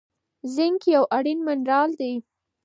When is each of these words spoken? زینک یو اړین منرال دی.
زینک 0.53 0.81
یو 0.93 1.03
اړین 1.17 1.39
منرال 1.47 1.89
دی. 1.99 2.13